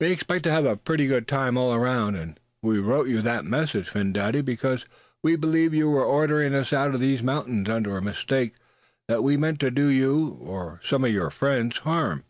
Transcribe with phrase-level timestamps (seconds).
[0.00, 2.14] We expect to have a pretty good time all around.
[2.16, 4.86] And we wrote you that message, Phin Dady, because
[5.22, 8.54] we believed you were ordering us out of these mountains under a mistake
[9.08, 12.24] that we meant to do you, or some of your friends, harm.